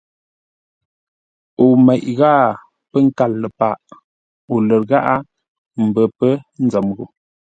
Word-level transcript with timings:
O 1.63 1.65
meʼ 1.85 2.03
ghâa 2.17 2.41
pə̂ 2.91 2.99
nkâr 3.05 3.31
ləpâʼo 3.41 4.55
lər 4.67 4.81
gháʼá 4.89 5.15
mbə́ 5.87 6.33
nzəm 6.65 6.85
gho. 6.95 7.05